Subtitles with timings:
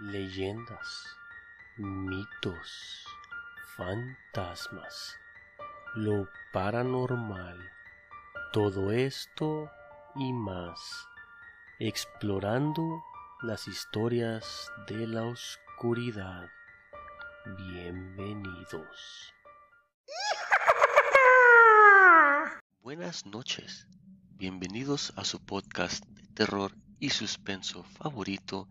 [0.00, 1.14] leyendas,
[1.76, 3.04] mitos,
[3.76, 5.14] fantasmas,
[5.94, 7.58] lo paranormal,
[8.50, 9.70] todo esto
[10.14, 11.06] y más,
[11.78, 12.82] explorando
[13.42, 16.48] las historias de la oscuridad.
[17.58, 19.34] Bienvenidos.
[22.80, 23.86] Buenas noches,
[24.30, 28.66] bienvenidos a su podcast de terror y suspenso favorito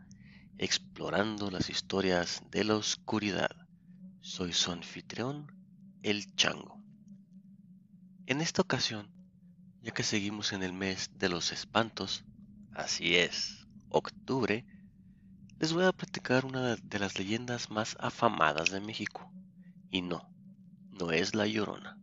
[0.59, 3.49] explorando las historias de la oscuridad.
[4.19, 5.47] Soy su anfitrión,
[6.03, 6.83] el Chango.
[8.25, 9.09] En esta ocasión,
[9.81, 12.25] ya que seguimos en el mes de los espantos,
[12.73, 14.65] así es, octubre,
[15.59, 19.31] les voy a platicar una de las leyendas más afamadas de México.
[19.89, 20.29] Y no,
[20.91, 21.97] no es la Llorona.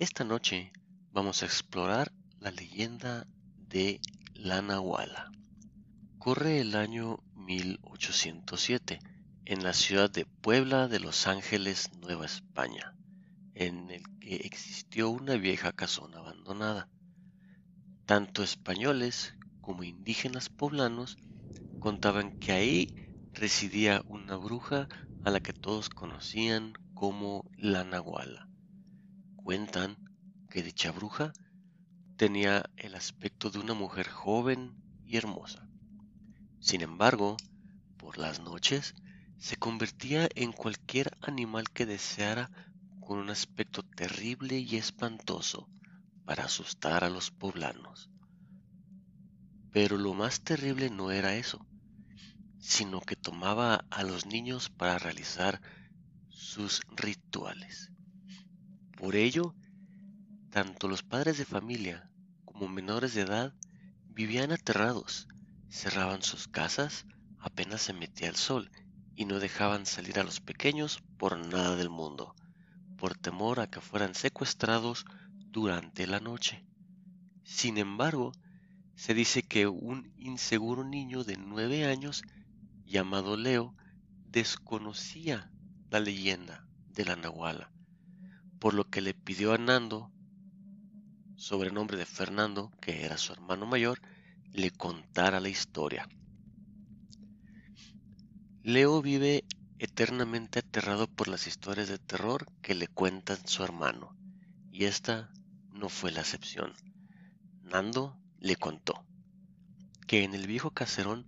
[0.00, 0.72] Esta noche
[1.12, 3.28] vamos a explorar la leyenda
[3.68, 4.00] de
[4.34, 5.30] la Nahuala.
[6.18, 9.00] Corre el año 1807
[9.44, 12.96] en la ciudad de Puebla de Los Ángeles, Nueva España,
[13.54, 16.88] en el que existió una vieja casona abandonada.
[18.06, 21.18] Tanto españoles como indígenas poblanos
[21.78, 22.94] contaban que ahí
[23.34, 24.88] residía una bruja
[25.22, 28.48] a la que todos conocían como la Nahuala.
[29.36, 29.96] Cuentan
[30.48, 31.32] que dicha bruja
[32.16, 35.68] tenía el aspecto de una mujer joven y hermosa
[36.64, 37.36] sin embargo,
[37.98, 38.94] por las noches
[39.36, 42.50] se convertía en cualquier animal que deseara
[43.00, 45.68] con un aspecto terrible y espantoso
[46.24, 48.08] para asustar a los poblanos.
[49.72, 51.66] Pero lo más terrible no era eso,
[52.58, 55.60] sino que tomaba a los niños para realizar
[56.30, 57.92] sus rituales.
[58.96, 59.54] Por ello,
[60.48, 62.10] tanto los padres de familia
[62.46, 63.54] como menores de edad
[64.06, 65.28] vivían aterrados
[65.74, 67.04] cerraban sus casas
[67.40, 68.70] apenas se metía el sol
[69.16, 72.36] y no dejaban salir a los pequeños por nada del mundo,
[72.96, 75.04] por temor a que fueran secuestrados
[75.50, 76.64] durante la noche.
[77.42, 78.30] Sin embargo,
[78.94, 82.22] se dice que un inseguro niño de nueve años
[82.84, 83.74] llamado Leo
[84.30, 85.50] desconocía
[85.90, 87.72] la leyenda de la Nahuala,
[88.60, 90.12] por lo que le pidió a Nando,
[91.34, 94.00] sobrenombre de Fernando, que era su hermano mayor,
[94.54, 96.08] le contara la historia.
[98.62, 99.44] Leo vive
[99.80, 104.16] eternamente aterrado por las historias de terror que le cuentan su hermano,
[104.70, 105.32] y esta
[105.72, 106.72] no fue la excepción.
[107.62, 109.04] Nando le contó
[110.06, 111.26] que en el viejo caserón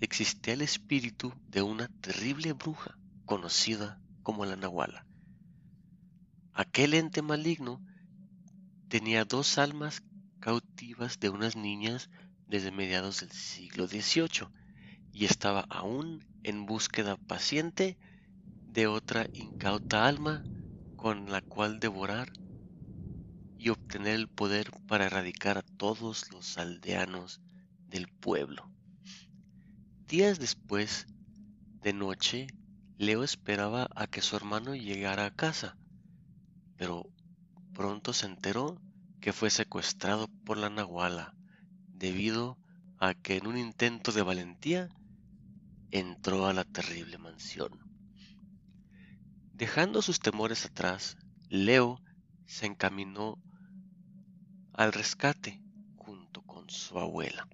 [0.00, 5.06] existía el espíritu de una terrible bruja conocida como la Nahuala.
[6.52, 7.82] Aquel ente maligno
[8.88, 10.02] tenía dos almas
[10.40, 12.10] cautivas de unas niñas
[12.46, 14.48] desde mediados del siglo XVIII
[15.12, 17.98] y estaba aún en búsqueda paciente
[18.68, 20.44] de otra incauta alma
[20.96, 22.32] con la cual devorar
[23.58, 27.40] y obtener el poder para erradicar a todos los aldeanos
[27.88, 28.70] del pueblo.
[30.06, 31.06] Días después,
[31.82, 32.46] de noche,
[32.98, 35.76] Leo esperaba a que su hermano llegara a casa,
[36.76, 37.10] pero
[37.72, 38.80] pronto se enteró
[39.20, 41.35] que fue secuestrado por la Nahuala
[41.98, 42.58] debido
[42.98, 44.88] a que en un intento de valentía
[45.90, 47.70] entró a la terrible mansión.
[49.52, 51.16] Dejando sus temores atrás,
[51.48, 52.02] Leo
[52.44, 53.42] se encaminó
[54.72, 55.62] al rescate
[55.96, 57.48] junto con su abuela.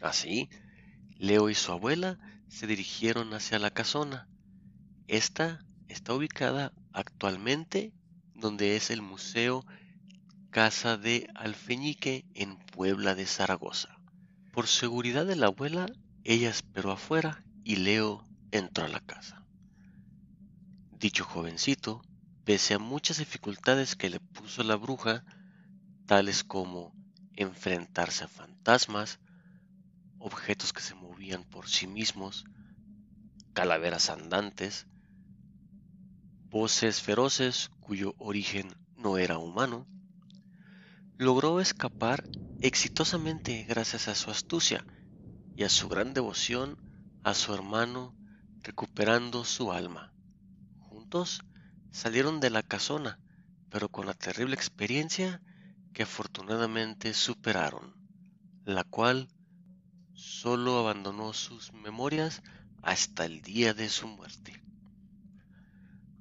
[0.00, 0.48] Así,
[1.16, 4.28] Leo y su abuela se dirigieron hacia la casona.
[5.08, 7.92] Esta está ubicada actualmente
[8.34, 9.64] donde es el Museo
[10.52, 13.88] Casa de Alfeñique en Puebla de Zaragoza.
[14.52, 15.86] Por seguridad de la abuela,
[16.24, 19.46] ella esperó afuera y Leo entró a la casa.
[20.90, 22.02] Dicho jovencito,
[22.44, 25.24] pese a muchas dificultades que le puso la bruja,
[26.04, 26.94] tales como
[27.32, 29.20] enfrentarse a fantasmas,
[30.18, 32.44] objetos que se movían por sí mismos,
[33.54, 34.86] calaveras andantes,
[36.50, 39.88] voces feroces cuyo origen no era humano,
[41.22, 42.28] logró escapar
[42.60, 44.84] exitosamente gracias a su astucia
[45.54, 46.76] y a su gran devoción
[47.22, 48.16] a su hermano
[48.62, 50.12] recuperando su alma.
[50.80, 51.44] Juntos
[51.92, 53.20] salieron de la casona,
[53.70, 55.40] pero con la terrible experiencia
[55.92, 57.94] que afortunadamente superaron,
[58.64, 59.28] la cual
[60.14, 62.42] solo abandonó sus memorias
[62.82, 64.60] hasta el día de su muerte.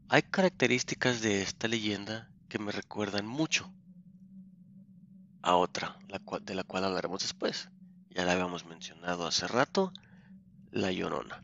[0.10, 3.74] Hay características de esta leyenda que me recuerdan mucho
[5.42, 5.98] a otra,
[6.44, 7.70] de la cual hablaremos después.
[8.10, 9.94] Ya la habíamos mencionado hace rato,
[10.72, 11.44] la Llorona.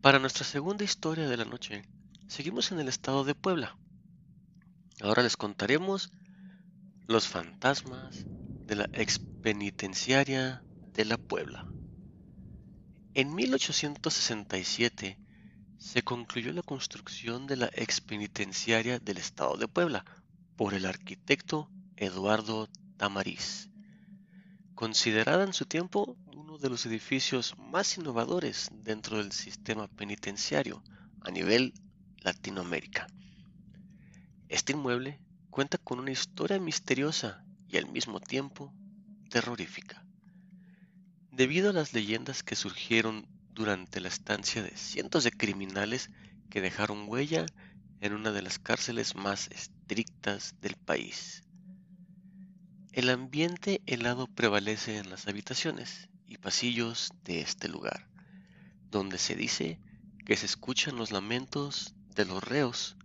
[0.00, 1.82] Para nuestra segunda historia de la noche,
[2.28, 3.76] seguimos en el estado de Puebla.
[5.00, 6.12] Ahora les contaremos
[7.06, 8.24] los fantasmas
[8.66, 10.62] de la expenitenciaria
[10.92, 11.66] de la Puebla.
[13.14, 15.18] En 1867
[15.78, 20.04] se concluyó la construcción de la expenitenciaria del estado de Puebla
[20.56, 23.70] por el arquitecto Eduardo Tamariz,
[24.74, 30.84] considerada en su tiempo uno de los edificios más innovadores dentro del sistema penitenciario
[31.22, 31.72] a nivel
[32.18, 33.06] Latinoamérica.
[34.48, 38.74] Este inmueble cuenta con una historia misteriosa y al mismo tiempo
[39.30, 40.06] terrorífica.
[41.30, 46.10] Debido a las leyendas que surgieron durante la estancia de cientos de criminales
[46.50, 47.46] que dejaron huella
[48.00, 51.45] en una de las cárceles más estrictas del país.
[52.96, 58.08] El ambiente helado prevalece en las habitaciones y pasillos de este lugar,
[58.90, 59.78] donde se dice
[60.24, 62.96] que se escuchan los lamentos de los reos,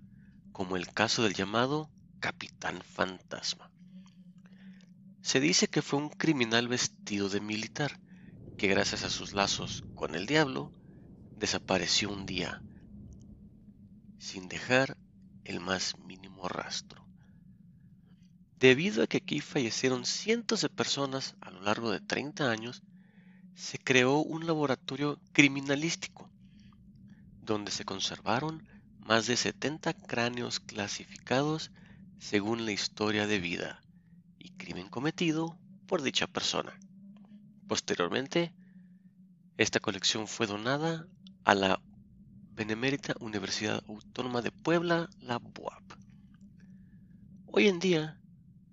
[0.54, 1.92] como el caso del llamado
[2.22, 3.70] Capitán Fantasma.
[5.22, 8.00] Se dice que fue un criminal vestido de militar,
[8.58, 10.72] que gracias a sus lazos con el diablo,
[11.36, 12.64] desapareció un día,
[14.20, 14.96] sin dejar
[15.44, 17.11] el más mínimo rastro.
[18.62, 22.84] Debido a que aquí fallecieron cientos de personas a lo largo de 30 años,
[23.56, 26.30] se creó un laboratorio criminalístico,
[27.42, 28.62] donde se conservaron
[29.00, 31.72] más de 70 cráneos clasificados
[32.20, 33.82] según la historia de vida
[34.38, 35.58] y crimen cometido
[35.88, 36.80] por dicha persona.
[37.68, 38.54] Posteriormente,
[39.58, 41.08] esta colección fue donada
[41.46, 41.82] a la
[42.54, 45.94] Benemérita Universidad Autónoma de Puebla, la BUAP.
[47.48, 48.21] Hoy en día,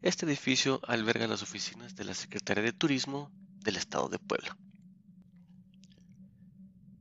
[0.00, 4.56] este edificio alberga las oficinas de la Secretaría de Turismo del Estado de Puebla.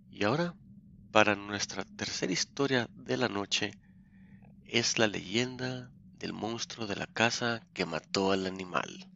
[0.10, 0.56] Y ahora,
[1.12, 3.72] para nuestra tercera historia de la noche,
[4.66, 9.10] es la leyenda del monstruo de la casa que mató al animal.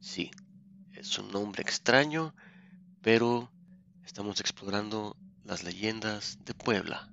[0.00, 0.30] Sí,
[0.92, 2.34] es un nombre extraño,
[3.02, 3.52] pero
[4.04, 7.12] estamos explorando las leyendas de Puebla,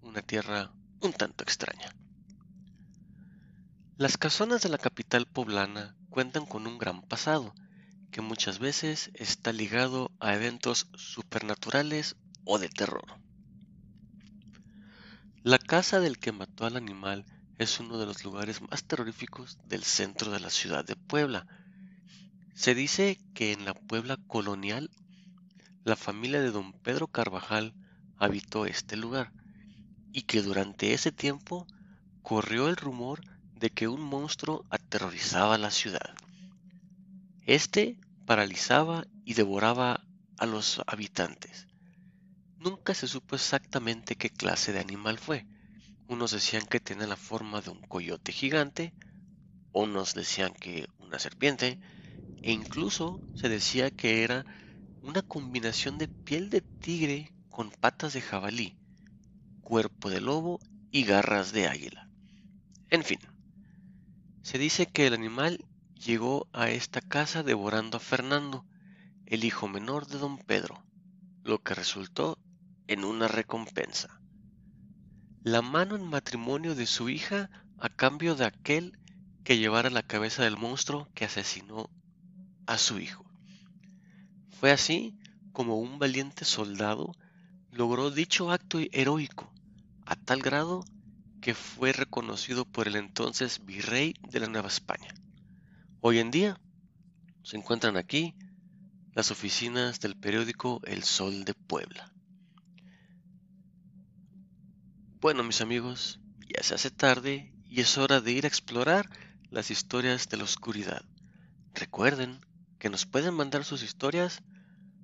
[0.00, 1.92] una tierra un tanto extraña.
[3.98, 7.52] Las casonas de la capital poblana cuentan con un gran pasado,
[8.12, 12.14] que muchas veces está ligado a eventos supernaturales
[12.44, 13.20] o de terror.
[15.42, 17.26] La casa del que mató al animal
[17.58, 21.48] es uno de los lugares más terroríficos del centro de la ciudad de Puebla,
[22.54, 24.92] se dice que en la Puebla colonial,
[25.82, 27.74] la familia de don Pedro Carvajal
[28.16, 29.32] habitó este lugar
[30.12, 31.66] y que durante ese tiempo
[32.22, 33.22] corrió el rumor
[33.58, 36.14] de que un monstruo aterrorizaba la ciudad.
[37.42, 40.06] Este paralizaba y devoraba
[40.36, 41.66] a los habitantes.
[42.58, 45.46] Nunca se supo exactamente qué clase de animal fue.
[46.06, 48.94] Unos decían que tenía la forma de un coyote gigante,
[49.72, 51.78] unos decían que una serpiente,
[52.42, 54.46] e incluso se decía que era
[55.00, 58.76] una combinación de piel de tigre con patas de jabalí,
[59.60, 62.08] cuerpo de lobo y garras de águila.
[62.90, 63.18] En fin,
[64.48, 65.62] se dice que el animal
[65.92, 68.64] llegó a esta casa devorando a Fernando,
[69.26, 70.86] el hijo menor de don Pedro,
[71.44, 72.38] lo que resultó
[72.86, 74.22] en una recompensa.
[75.42, 78.98] La mano en matrimonio de su hija a cambio de aquel
[79.44, 81.90] que llevara la cabeza del monstruo que asesinó
[82.66, 83.30] a su hijo.
[84.48, 85.18] Fue así
[85.52, 87.12] como un valiente soldado
[87.70, 89.52] logró dicho acto heroico,
[90.06, 90.84] a tal grado
[91.40, 95.14] que fue reconocido por el entonces virrey de la Nueva España.
[96.00, 96.60] Hoy en día
[97.42, 98.34] se encuentran aquí
[99.12, 102.12] las oficinas del periódico El Sol de Puebla.
[105.20, 109.08] Bueno mis amigos, ya se hace tarde y es hora de ir a explorar
[109.50, 111.02] las historias de la oscuridad.
[111.74, 112.40] Recuerden
[112.78, 114.42] que nos pueden mandar sus historias